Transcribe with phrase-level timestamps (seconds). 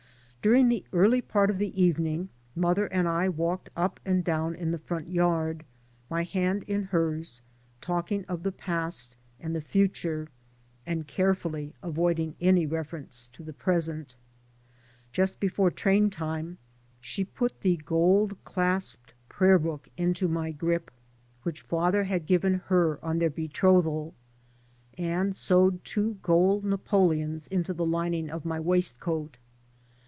[0.43, 4.71] During the early part of the evening mother and I walked up and down in
[4.71, 5.63] the front yard,
[6.09, 7.43] my hand in hers,
[7.79, 10.29] talking of the past and the future,
[10.83, 14.15] and carefully avoiding any reference to the present.
[15.13, 16.57] Just before train time
[16.99, 20.91] she put the gold clasped prayer book into FAREWELL FOREVER my grip
[21.43, 24.15] which father had given her on their betrothal,
[24.97, 29.37] and sewed two gold napoleons into the lining of my waistcoat.